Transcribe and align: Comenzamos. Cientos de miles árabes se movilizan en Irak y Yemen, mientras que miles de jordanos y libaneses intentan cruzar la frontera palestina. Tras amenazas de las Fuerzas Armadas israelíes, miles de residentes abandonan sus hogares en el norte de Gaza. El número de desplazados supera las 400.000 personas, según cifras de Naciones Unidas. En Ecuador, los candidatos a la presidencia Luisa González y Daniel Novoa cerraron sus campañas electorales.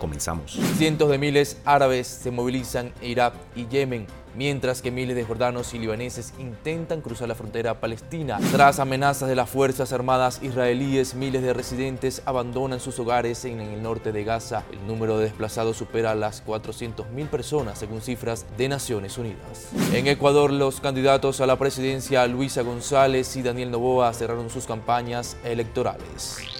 Comenzamos. 0.00 0.58
Cientos 0.78 1.10
de 1.10 1.18
miles 1.18 1.58
árabes 1.64 2.06
se 2.06 2.30
movilizan 2.30 2.92
en 3.02 3.10
Irak 3.10 3.34
y 3.54 3.66
Yemen, 3.68 4.06
mientras 4.34 4.80
que 4.80 4.90
miles 4.90 5.14
de 5.14 5.24
jordanos 5.24 5.74
y 5.74 5.78
libaneses 5.78 6.32
intentan 6.38 7.02
cruzar 7.02 7.28
la 7.28 7.34
frontera 7.34 7.80
palestina. 7.80 8.38
Tras 8.50 8.78
amenazas 8.78 9.28
de 9.28 9.36
las 9.36 9.50
Fuerzas 9.50 9.92
Armadas 9.92 10.40
israelíes, 10.42 11.14
miles 11.14 11.42
de 11.42 11.52
residentes 11.52 12.22
abandonan 12.24 12.80
sus 12.80 12.98
hogares 12.98 13.44
en 13.44 13.60
el 13.60 13.82
norte 13.82 14.10
de 14.10 14.24
Gaza. 14.24 14.64
El 14.72 14.86
número 14.86 15.18
de 15.18 15.24
desplazados 15.24 15.76
supera 15.76 16.14
las 16.14 16.44
400.000 16.46 17.28
personas, 17.28 17.78
según 17.78 18.00
cifras 18.00 18.46
de 18.56 18.68
Naciones 18.68 19.18
Unidas. 19.18 19.68
En 19.92 20.06
Ecuador, 20.06 20.50
los 20.50 20.80
candidatos 20.80 21.42
a 21.42 21.46
la 21.46 21.58
presidencia 21.58 22.26
Luisa 22.26 22.62
González 22.62 23.36
y 23.36 23.42
Daniel 23.42 23.70
Novoa 23.70 24.14
cerraron 24.14 24.48
sus 24.48 24.64
campañas 24.64 25.36
electorales. 25.44 26.59